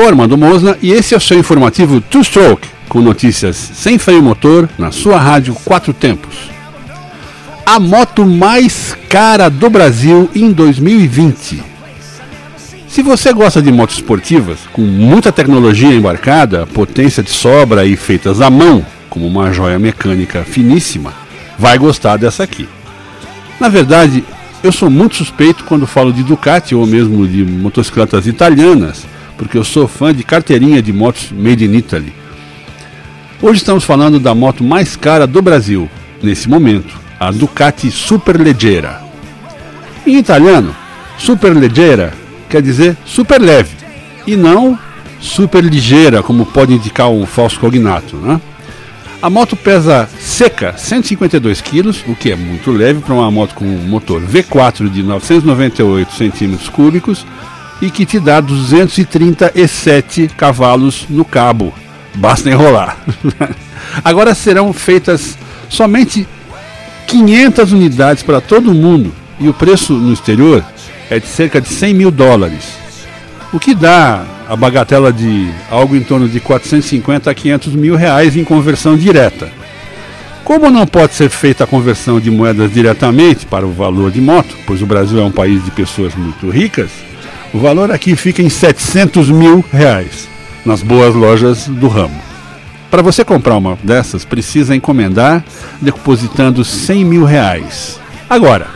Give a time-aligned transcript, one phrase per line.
[0.00, 4.22] Sou Armando Mosna e esse é o seu informativo Two Stroke, com notícias sem freio
[4.22, 6.50] motor na sua rádio Quatro Tempos.
[7.66, 11.62] A moto mais cara do Brasil em 2020.
[12.88, 18.40] Se você gosta de motos esportivas, com muita tecnologia embarcada, potência de sobra e feitas
[18.40, 21.12] à mão, como uma joia mecânica finíssima,
[21.58, 22.66] vai gostar dessa aqui.
[23.60, 24.24] Na verdade,
[24.64, 29.04] eu sou muito suspeito quando falo de Ducati ou mesmo de motocicletas italianas,
[29.40, 32.12] porque eu sou fã de carteirinha de motos made in Italy.
[33.40, 35.88] Hoje estamos falando da moto mais cara do Brasil,
[36.22, 39.00] nesse momento, a Ducati Superleggera.
[40.06, 40.76] Em italiano,
[41.16, 42.12] Superleggera
[42.50, 43.74] quer dizer super leve
[44.26, 44.78] e não
[45.18, 48.16] super ligeira, como pode indicar um falso cognato.
[48.16, 48.38] Né?
[49.22, 53.64] A moto pesa seca 152 kg, o que é muito leve para uma moto com
[53.64, 57.24] um motor V4 de 998 cm3
[57.80, 61.72] e que te dá 237 cavalos no cabo.
[62.14, 62.98] Basta enrolar.
[64.04, 66.26] Agora serão feitas somente
[67.06, 70.64] 500 unidades para todo mundo e o preço no exterior
[71.08, 72.78] é de cerca de 100 mil dólares,
[73.52, 78.36] o que dá a bagatela de algo em torno de 450 a 500 mil reais
[78.36, 79.50] em conversão direta.
[80.44, 84.56] Como não pode ser feita a conversão de moedas diretamente para o valor de moto,
[84.66, 86.90] pois o Brasil é um país de pessoas muito ricas,
[87.52, 90.28] o valor aqui fica em 700 mil reais,
[90.64, 92.20] nas boas lojas do ramo.
[92.90, 95.44] Para você comprar uma dessas, precisa encomendar
[95.80, 98.00] depositando 100 mil reais.
[98.28, 98.66] Agora,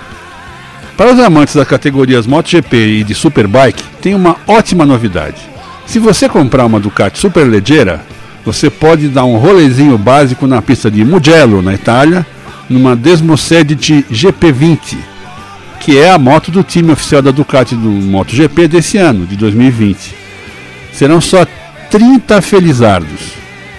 [0.96, 5.40] para os amantes das categorias MotoGP e de Superbike, tem uma ótima novidade.
[5.86, 8.00] Se você comprar uma Ducati Superleggera,
[8.44, 12.24] você pode dar um rolezinho básico na pista de Mugello, na Itália,
[12.68, 14.96] numa Desmocedit GP20,
[15.84, 20.14] que é a moto do time oficial da Ducati do MotoGP desse ano, de 2020.
[20.90, 21.46] Serão só
[21.90, 23.34] 30 felizardos.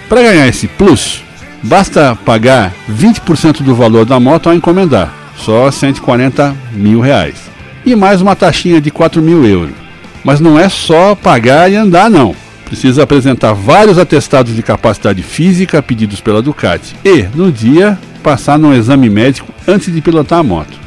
[0.08, 1.24] Para ganhar esse plus,
[1.64, 7.50] basta pagar 20% do valor da moto ao encomendar, só 140 mil reais.
[7.84, 9.74] E mais uma taxinha de 4 mil euros.
[10.22, 12.36] Mas não é só pagar e andar não.
[12.66, 18.72] Precisa apresentar vários atestados de capacidade física pedidos pela Ducati e, no dia, passar num
[18.72, 20.85] exame médico antes de pilotar a moto.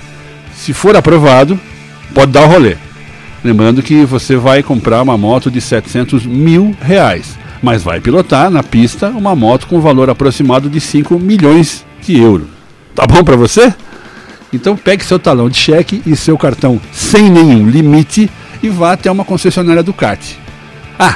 [0.59, 1.57] Se for aprovado,
[2.13, 2.75] pode dar o rolê.
[3.41, 8.61] Lembrando que você vai comprar uma moto de 700 mil reais, mas vai pilotar na
[8.61, 12.49] pista uma moto com valor aproximado de 5 milhões de euros.
[12.93, 13.73] Tá bom para você?
[14.51, 18.29] Então pegue seu talão de cheque e seu cartão sem nenhum limite
[18.61, 20.37] e vá até uma concessionária Ducati.
[20.99, 21.15] Ah,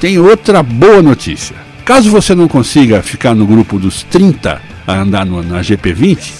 [0.00, 1.54] tem outra boa notícia.
[1.84, 6.32] Caso você não consiga ficar no grupo dos 30 a andar no, na GP20,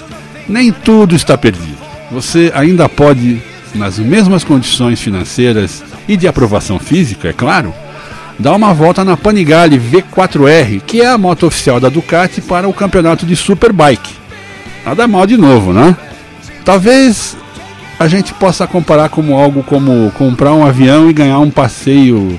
[0.48, 1.73] nem tudo está perdido
[2.14, 3.42] você ainda pode,
[3.74, 7.74] nas mesmas condições financeiras e de aprovação física, é claro,
[8.38, 12.72] dar uma volta na Panigale V4R, que é a moto oficial da Ducati para o
[12.72, 14.14] campeonato de Superbike.
[14.86, 15.96] Nada mal de novo, né?
[16.64, 17.36] Talvez
[17.98, 22.38] a gente possa comparar como algo como comprar um avião e ganhar um passeio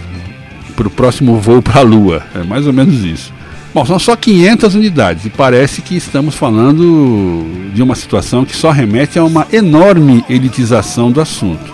[0.75, 2.23] para o próximo voo para a Lua.
[2.33, 3.33] É mais ou menos isso.
[3.75, 8.71] Bom, são só 500 unidades e parece que estamos falando de uma situação que só
[8.71, 11.73] remete a uma enorme elitização do assunto.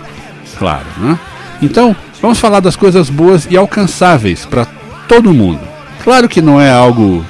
[0.58, 1.16] Claro, né?
[1.62, 4.64] Então, vamos falar das coisas boas e alcançáveis para
[5.06, 5.60] todo mundo.
[6.02, 7.24] Claro que não é algo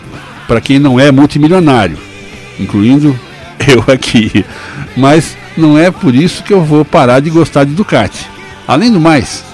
[0.49, 1.99] para quem não é multimilionário,
[2.59, 3.15] incluindo
[3.69, 4.43] eu aqui,
[4.97, 8.27] mas não é por isso que eu vou parar de gostar de Ducati.
[8.67, 9.45] Além do mais,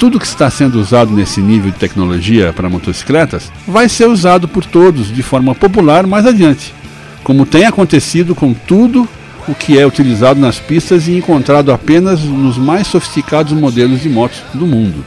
[0.00, 4.64] tudo que está sendo usado nesse nível de tecnologia para motocicletas vai ser usado por
[4.64, 6.74] todos de forma popular mais adiante,
[7.22, 9.06] como tem acontecido com tudo
[9.46, 14.42] o que é utilizado nas pistas e encontrado apenas nos mais sofisticados modelos de motos
[14.54, 15.04] do mundo.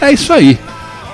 [0.00, 0.56] É isso aí.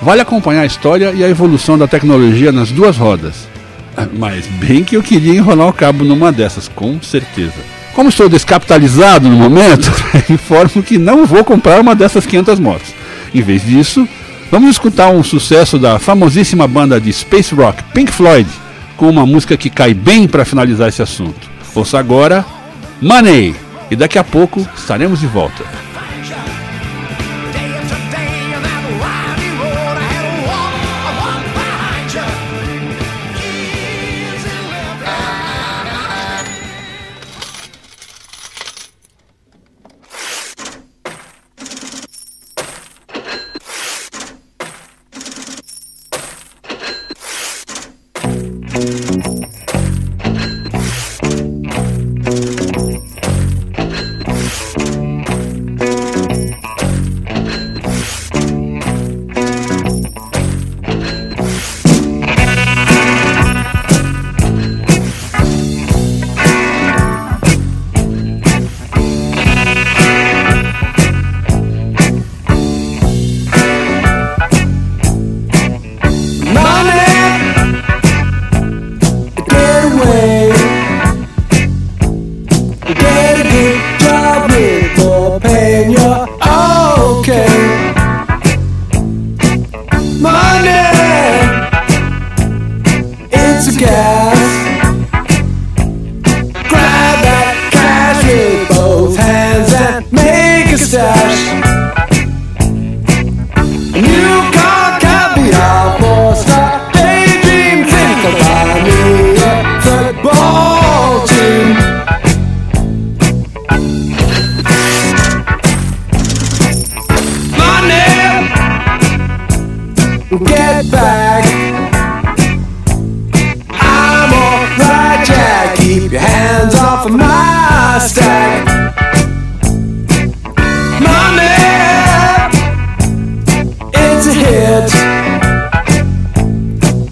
[0.03, 3.47] Vale acompanhar a história e a evolução da tecnologia nas duas rodas.
[4.13, 7.55] Mas bem que eu queria enrolar o cabo numa dessas, com certeza.
[7.95, 9.91] Como estou descapitalizado no momento,
[10.29, 13.04] informo que não vou comprar uma dessas 500 motos.
[13.33, 14.07] Em vez disso,
[14.51, 18.49] vamos escutar um sucesso da famosíssima banda de space rock Pink Floyd,
[18.97, 21.49] com uma música que cai bem para finalizar esse assunto.
[21.73, 22.45] Ouça agora
[23.01, 23.55] Money!
[23.91, 25.63] E daqui a pouco estaremos de volta.
[82.85, 83.94] Together.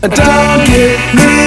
[0.03, 1.42] Don't give me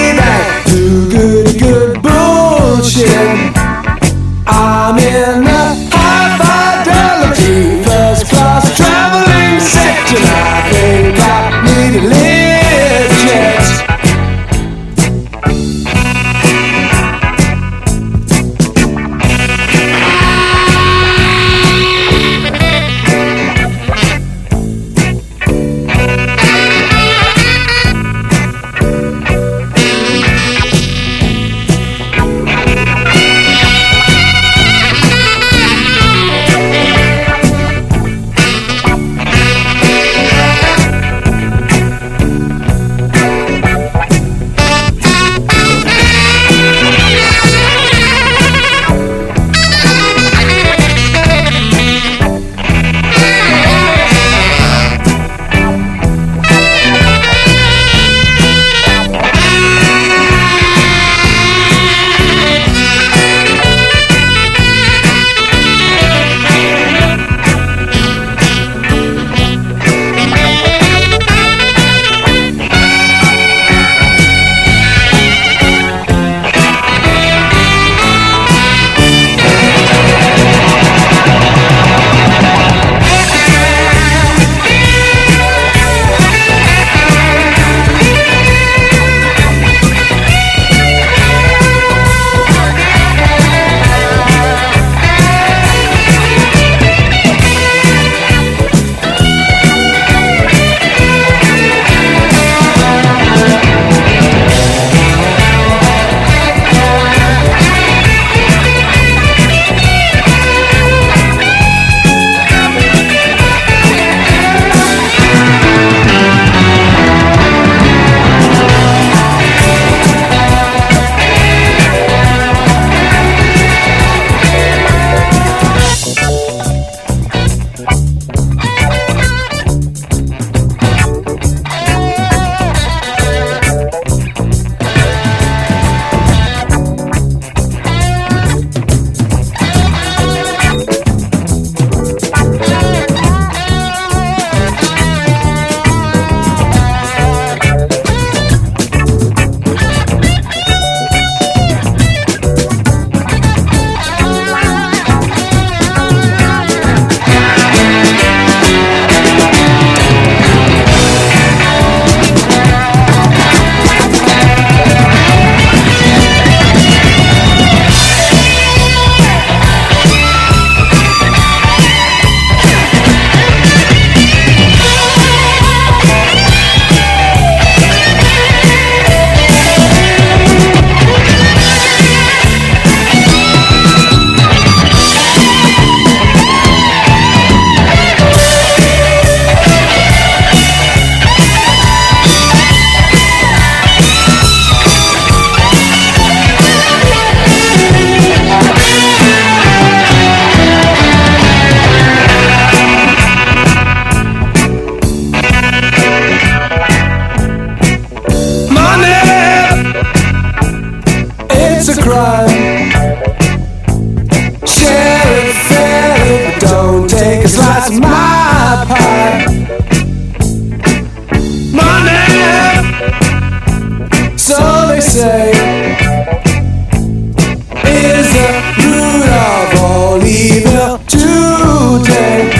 [230.76, 232.52] evil today.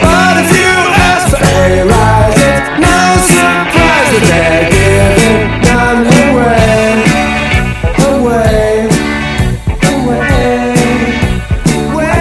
[0.00, 0.72] But if you
[1.08, 6.88] ask for a rise, it's no surprise that they're giving none away,
[8.08, 8.88] away,
[9.92, 10.32] away,
[11.92, 12.16] away,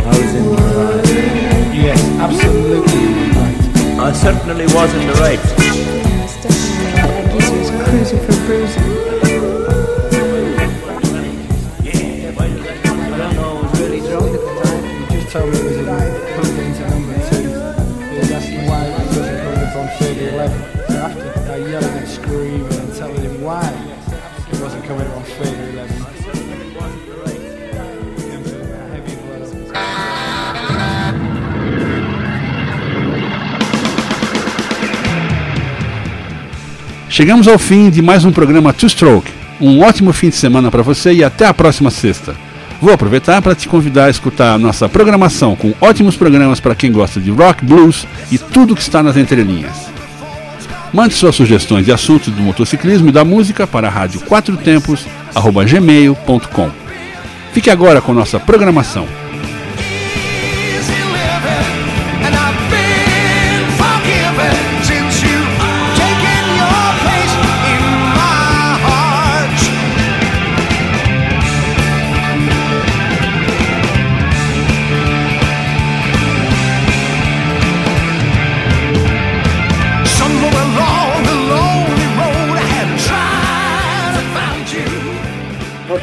[0.00, 1.08] I was in the right.
[1.74, 3.04] Yes, absolutely
[3.36, 3.60] right.
[4.00, 5.63] I certainly was in the right.
[24.84, 26.14] It wasn't coming up on 3011.
[28.92, 29.44] Heavy blood.
[37.08, 39.30] Chegamos ao fim de mais um programa Two Stroke.
[39.60, 42.34] Um ótimo fim de semana para você e até a próxima sexta.
[42.80, 46.90] Vou aproveitar para te convidar a escutar a nossa programação com ótimos programas para quem
[46.90, 49.93] gosta de rock, blues e tudo que está nas entrelinhas.
[50.94, 55.04] Mande suas sugestões de assuntos do motociclismo e da música para rádio quatro tempos,
[55.68, 56.70] gmail.com.
[57.52, 59.04] Fique agora com nossa programação.